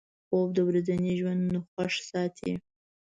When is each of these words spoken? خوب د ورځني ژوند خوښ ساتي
خوب 0.27 0.47
د 0.55 0.59
ورځني 0.67 1.11
ژوند 1.19 1.45
خوښ 1.69 1.93
ساتي 2.09 2.51